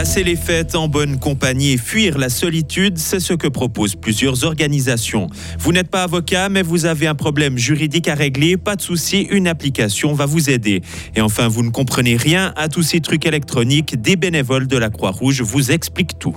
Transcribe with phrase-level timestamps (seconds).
[0.00, 4.44] Passer les fêtes en bonne compagnie et fuir la solitude, c'est ce que proposent plusieurs
[4.44, 5.28] organisations.
[5.58, 9.28] Vous n'êtes pas avocat, mais vous avez un problème juridique à régler, pas de souci,
[9.30, 10.80] une application va vous aider.
[11.16, 14.88] Et enfin, vous ne comprenez rien à tous ces trucs électroniques, des bénévoles de la
[14.88, 16.34] Croix-Rouge vous expliquent tout.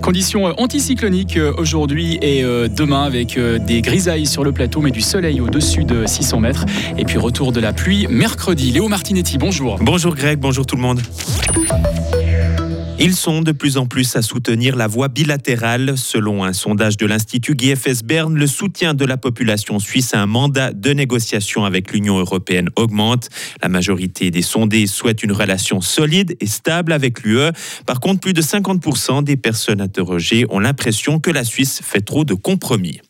[0.00, 4.90] Conditions euh, anticycloniques euh, aujourd'hui et euh, demain avec des grisailles sur le plateau, mais
[4.90, 6.64] du soleil au-dessus de 600 mètres.
[6.96, 8.70] Et puis retour de la pluie mercredi.
[8.70, 9.76] Léo Martinetti, bonjour.
[9.82, 11.02] Bonjour Greg, bonjour tout le monde.
[12.98, 15.98] Ils sont de plus en plus à soutenir la voie bilatérale.
[15.98, 20.26] Selon un sondage de l'Institut GFS Berne, le soutien de la population suisse à un
[20.26, 23.28] mandat de négociation avec l'Union européenne augmente.
[23.62, 27.50] La majorité des sondés souhaitent une relation solide et stable avec l'UE.
[27.86, 32.24] Par contre, plus de 50% des personnes interrogées ont l'impression que la Suisse fait trop
[32.24, 33.00] de compromis.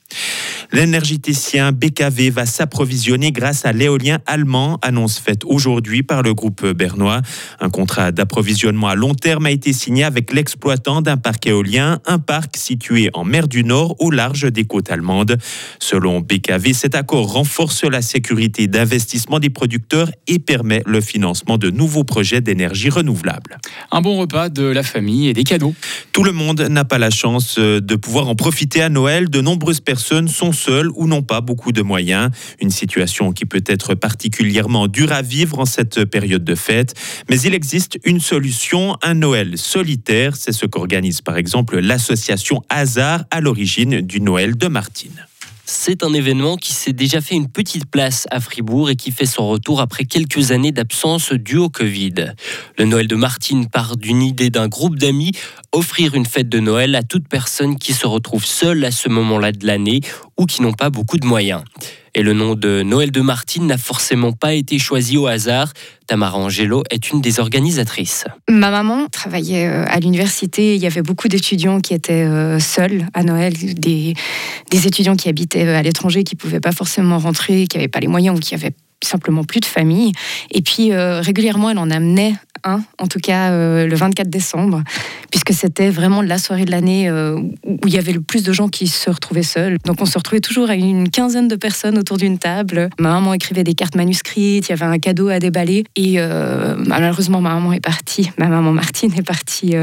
[0.73, 7.21] L'énergéticien BKV va s'approvisionner grâce à l'éolien allemand, annonce faite aujourd'hui par le groupe bernois.
[7.61, 12.19] Un contrat d'approvisionnement à long terme a été signé avec l'exploitant d'un parc éolien, un
[12.19, 15.37] parc situé en mer du Nord au large des côtes allemandes.
[15.79, 21.71] Selon BKV, cet accord renforce la sécurité d'investissement des producteurs et permet le financement de
[21.71, 23.59] nouveaux projets d'énergie renouvelable.
[23.91, 25.75] Un bon repas de la famille et des cadeaux.
[26.13, 29.29] Tout le monde n'a pas la chance de pouvoir en profiter à Noël.
[29.29, 32.31] De nombreuses personnes sont seuls ou n'ont pas beaucoup de moyens.
[32.61, 36.95] Une situation qui peut être particulièrement dure à vivre en cette période de fête.
[37.29, 40.37] Mais il existe une solution, un Noël solitaire.
[40.37, 45.27] C'est ce qu'organise par exemple l'association Hasard à l'origine du Noël de Martine.
[45.75, 49.25] C'est un événement qui s'est déjà fait une petite place à Fribourg et qui fait
[49.25, 52.35] son retour après quelques années d'absence due au Covid.
[52.77, 55.33] Le Noël de Martine part d'une idée d'un groupe d'amis,
[55.73, 59.51] offrir une fête de Noël à toute personne qui se retrouve seule à ce moment-là
[59.51, 60.03] de l'année
[60.37, 61.63] ou qui n'ont pas beaucoup de moyens.
[62.15, 65.73] Et le nom de Noël de Martine n'a forcément pas été choisi au hasard.
[66.07, 68.27] Tamara Angelo est une des organisatrices.
[68.51, 70.75] Ma maman travaillait euh, à l'université.
[70.75, 74.15] Il y avait beaucoup d'étudiants qui étaient euh, seuls à Noël, des,
[74.71, 78.01] étudiants qui habitaient euh, à l'étranger, qui ne pouvaient pas forcément rentrer, qui n'avaient pas
[78.01, 80.13] les moyens ou qui avaient simplement plus de famille.
[80.51, 84.83] Et puis régulièrement, elle en amenait en tout cas euh, le 24 décembre,
[85.31, 88.53] puisque c'était vraiment la soirée de l'année euh, où il y avait le plus de
[88.53, 89.79] gens qui se retrouvaient seuls.
[89.85, 92.91] Donc on se retrouvait toujours à une quinzaine de personnes autour d'une table.
[92.99, 95.85] Ma maman écrivait des cartes manuscrites, il y avait un cadeau à déballer.
[95.97, 99.75] Et euh, malheureusement, ma maman est partie, ma maman Martine est partie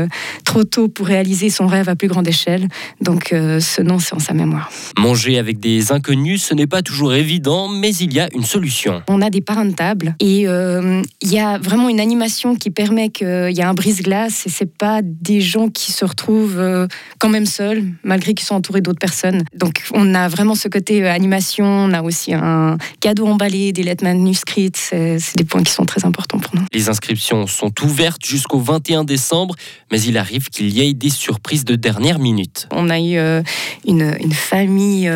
[0.46, 2.68] trop tôt pour réaliser son rêve à plus grande échelle.
[3.02, 4.72] Donc ce nom, c'est en sa mémoire.
[4.98, 9.04] Manger avec des inconnus, ce n'est pas toujours évident, mais il y a une solution.
[9.08, 13.10] On a des parrains de table et il y a vraiment une animation qui permet
[13.10, 16.88] qu'il y a un brise-glace et c'est pas des gens qui se retrouvent euh,
[17.20, 19.44] quand même seuls, malgré qu'ils sont entourés d'autres personnes.
[19.56, 23.84] Donc on a vraiment ce côté euh, animation, on a aussi un cadeau emballé, des
[23.84, 26.66] lettres manuscrites, c'est des points qui sont très importants pour nous.
[26.74, 29.56] Les inscriptions sont ouvertes jusqu'au 21 décembre,
[29.92, 32.68] mais il arrive qu'il y ait des surprises de dernière minute.
[32.72, 33.42] On a eu euh,
[33.88, 35.10] une, une, famille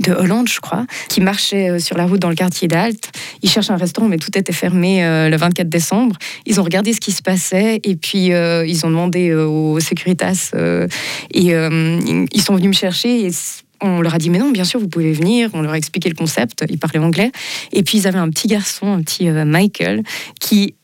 [0.00, 3.10] de Hollande, je crois, qui marchait sur la route dans le quartier d'Alt.
[3.42, 6.16] Ils cherchent un restaurant, mais tout était fermé le 24 décembre.
[6.46, 9.78] Ils ont regardé ce qui se passait et puis euh, ils ont demandé euh, aux
[9.78, 10.88] Securitas euh,
[11.34, 13.30] et ils sont venus me chercher et
[13.82, 15.50] on leur a dit mais non, bien sûr, vous pouvez venir.
[15.54, 16.64] On leur a expliqué le concept.
[16.70, 17.32] Ils parlaient anglais.
[17.72, 20.04] Et puis ils avaient un petit garçon, un petit Michael,
[20.40, 20.74] qui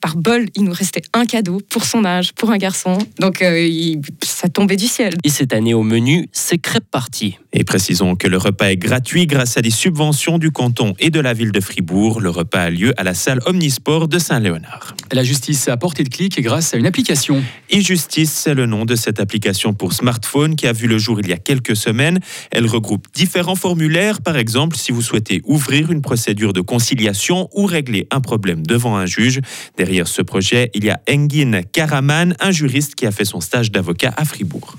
[0.00, 2.98] par bol, il nous restait un cadeau pour son âge, pour un garçon.
[3.18, 5.14] Donc euh, ça tombait du ciel.
[5.24, 7.38] Et cette année au menu, c'est crêpes parties.
[7.52, 11.20] Et précisons que le repas est gratuit grâce à des subventions du canton et de
[11.20, 12.20] la ville de Fribourg.
[12.20, 14.94] Le repas a lieu à la salle Omnisport de Saint-Léonard.
[15.12, 17.42] La justice a portée de clic grâce à une application.
[17.72, 21.28] E-Justice, c'est le nom de cette application pour smartphone qui a vu le jour il
[21.28, 22.20] y a quelques semaines.
[22.52, 24.20] Elle regroupe différents formulaires.
[24.22, 28.96] Par exemple, si vous souhaitez ouvrir une procédure de conciliation ou régler un problème devant
[28.96, 29.40] un juge,
[29.76, 33.70] Derrière ce projet, il y a Engin Karaman, un juriste qui a fait son stage
[33.70, 34.76] d'avocat à Fribourg.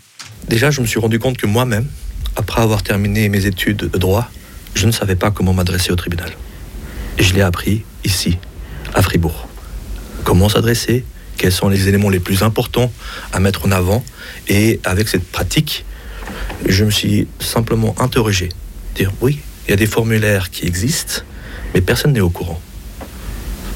[0.47, 1.87] Déjà, je me suis rendu compte que moi-même,
[2.35, 4.29] après avoir terminé mes études de droit,
[4.75, 6.31] je ne savais pas comment m'adresser au tribunal.
[7.17, 8.37] Et je l'ai appris ici,
[8.93, 9.50] à Fribourg.
[10.31, 11.03] Comment s'adresser,
[11.35, 12.89] quels sont les éléments les plus importants
[13.33, 14.01] à mettre en avant.
[14.47, 15.83] Et avec cette pratique,
[16.65, 18.47] je me suis simplement interrogé.
[18.95, 21.23] Dire oui, il y a des formulaires qui existent,
[21.73, 22.61] mais personne n'est au courant.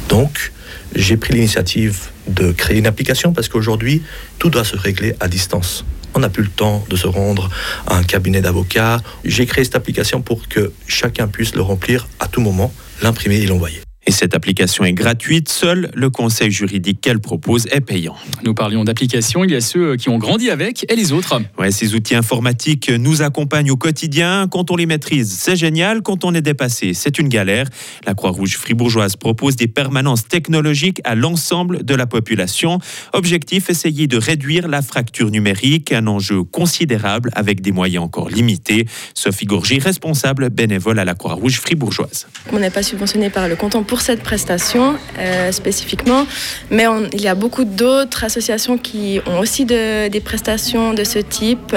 [0.07, 0.53] Donc,
[0.95, 4.01] j'ai pris l'initiative de créer une application parce qu'aujourd'hui,
[4.39, 5.83] tout doit se régler à distance.
[6.13, 7.49] On n'a plus le temps de se rendre
[7.85, 9.01] à un cabinet d'avocats.
[9.25, 13.45] J'ai créé cette application pour que chacun puisse le remplir à tout moment, l'imprimer et
[13.45, 13.84] l'envoyer.
[14.07, 18.15] Et cette application est gratuite, seul le conseil juridique qu'elle propose est payant.
[18.43, 21.41] Nous parlions d'applications, il y a ceux qui ont grandi avec et les autres.
[21.57, 24.47] Ouais, ces outils informatiques nous accompagnent au quotidien.
[24.47, 26.03] Quand on les maîtrise, c'est génial.
[26.03, 27.67] Quand on est dépassé, c'est une galère.
[28.05, 32.79] La Croix-Rouge fribourgeoise propose des permanences technologiques à l'ensemble de la population.
[33.13, 38.85] Objectif, essayer de réduire la fracture numérique, un enjeu considérable avec des moyens encore limités.
[39.15, 42.27] Sophie Gourgy, responsable bénévole à la Croix-Rouge fribourgeoise.
[42.53, 46.27] On n'est pas subventionné par le canton pour cette prestation euh, spécifiquement,
[46.69, 46.83] mais
[47.13, 51.73] il y a beaucoup d'autres associations qui ont aussi de, des prestations de ce type,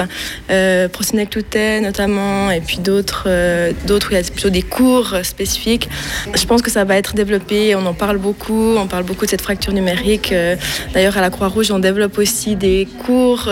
[0.51, 1.33] euh, Procinec
[1.81, 5.87] notamment, et puis d'autres euh, d'autres où il y a plutôt des cours spécifiques.
[6.35, 9.29] Je pense que ça va être développé, on en parle beaucoup, on parle beaucoup de
[9.29, 10.33] cette fracture numérique.
[10.33, 10.57] Euh,
[10.93, 13.49] D'ailleurs, à la Croix-Rouge, on développe aussi des cours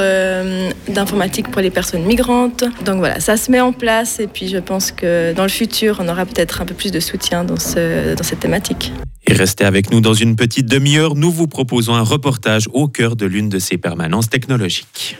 [0.90, 2.66] d'informatique pour les personnes migrantes.
[2.84, 6.00] Donc voilà, ça se met en place, et puis je pense que dans le futur,
[6.02, 8.56] on aura peut-être un peu plus de soutien dans, ce, dans cette thématique.
[9.27, 11.15] Et restez avec nous dans une petite demi-heure.
[11.15, 15.18] Nous vous proposons un reportage au cœur de l'une de ces permanences technologiques.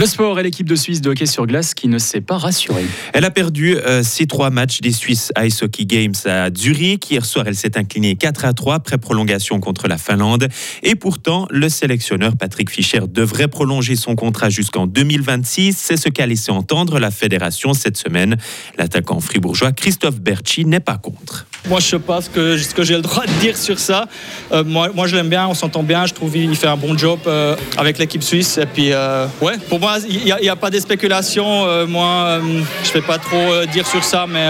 [0.00, 2.86] Le sport et l'équipe de Suisse de hockey sur glace qui ne s'est pas rassurée.
[3.12, 7.10] Elle a perdu euh, ses trois matchs des Swiss Ice Hockey Games à Zurich.
[7.10, 10.48] Hier soir, elle s'est inclinée 4 à 3 après prolongation contre la Finlande.
[10.82, 15.76] Et pourtant, le sélectionneur Patrick Fischer devrait prolonger son contrat jusqu'en 2026.
[15.76, 18.38] C'est ce qu'a laissé entendre la fédération cette semaine.
[18.78, 21.44] L'attaquant fribourgeois Christophe Berchi n'est pas contre.
[21.68, 24.06] Moi, je sais pas ce que, ce que j'ai le droit de dire sur ça.
[24.50, 26.06] Euh, moi, moi, je l'aime bien, on s'entend bien.
[26.06, 28.56] Je trouve qu'il fait un bon job euh, avec l'équipe suisse.
[28.56, 31.64] Et puis, euh, ouais, pour moi, il n'y a, pas de spéculation.
[31.66, 34.46] Euh, moi, euh, je ne vais pas trop euh, dire sur ça, mais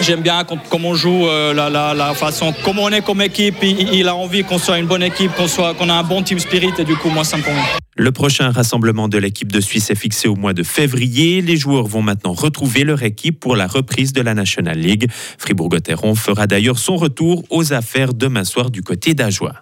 [0.00, 3.56] j'aime bien comment on joue, la, façon, comment on est comme équipe.
[3.62, 6.72] Il, a envie qu'on soit une bonne équipe, qu'on qu'on a un bon team spirit.
[6.78, 7.62] Et du coup, moi, ça me convient.
[7.96, 11.40] Le prochain rassemblement de l'équipe de Suisse est fixé au mois de février.
[11.40, 15.08] Les joueurs vont maintenant retrouver leur équipe pour la reprise de la National League.
[15.38, 19.54] Fribourg-Gotteron fera d'ailleurs son retour aux affaires demain soir du côté d'Ajoie.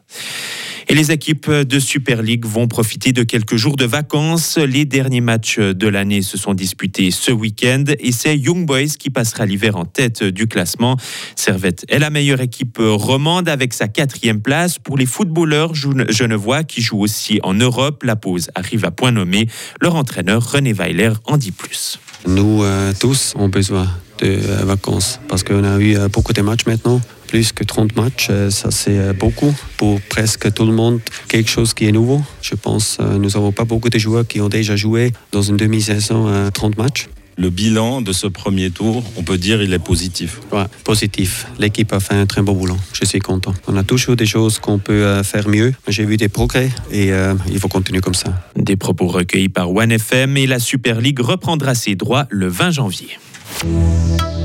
[0.93, 4.59] Et les équipes de Super League vont profiter de quelques jours de vacances.
[4.59, 9.09] Les derniers matchs de l'année se sont disputés ce week-end et c'est Young Boys qui
[9.09, 10.99] passera l'hiver en tête du classement.
[11.35, 14.79] Servette est la meilleure équipe romande avec sa quatrième place.
[14.79, 19.49] Pour les footballeurs genevois qui jouent aussi en Europe, la pause arrive à point nommé.
[19.81, 22.01] Leur entraîneur René Weiler en dit plus.
[22.27, 26.43] Nous euh, tous avons besoin de euh, vacances parce qu'on a eu euh, beaucoup de
[26.43, 27.01] matchs maintenant
[27.33, 31.01] plus que 30 matchs, ça c'est beaucoup pour presque tout le monde.
[31.29, 32.21] Quelque chose qui est nouveau.
[32.43, 36.51] Je pense nous n'avons pas beaucoup de joueurs qui ont déjà joué dans une demi-saison
[36.53, 37.09] 30 matchs.
[37.39, 40.41] Le bilan de ce premier tour, on peut dire, il est positif.
[40.53, 41.47] Ouais, positif.
[41.59, 42.77] L'équipe a fait un très beau boulot.
[42.93, 43.55] Je suis content.
[43.67, 45.73] On a toujours des choses qu'on peut faire mieux.
[45.89, 48.47] J'ai vu des progrès et euh, il faut continuer comme ça.
[48.57, 53.09] Des propos recueillis par OneFM et la Super League reprendra ses droits le 20 janvier.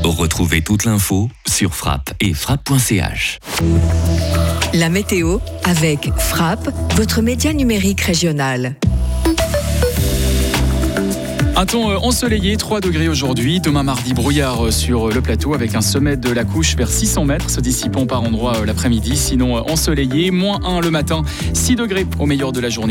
[0.03, 3.39] Retrouvez toute l'info sur frappe et frappe.ch.
[4.73, 8.75] La météo avec Frappe, votre média numérique régional.
[11.59, 13.59] Un temps ensoleillé, 3 degrés aujourd'hui.
[13.59, 17.49] Demain mardi, brouillard sur le plateau avec un sommet de la couche vers 600 mètres,
[17.49, 19.17] se dissipant par endroits l'après-midi.
[19.17, 22.85] Sinon ensoleillé, moins 1 le matin, 6 degrés au meilleur de la journée.